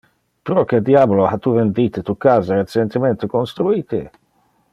[0.49, 4.01] Proque diabolo ha tu vendite tu casa recentemente construite?